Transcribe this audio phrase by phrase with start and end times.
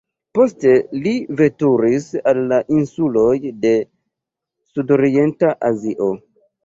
[0.37, 0.69] Poste
[1.01, 3.35] li veturis al la insuloj
[3.67, 3.75] de
[4.75, 6.09] Sudorienta Azio.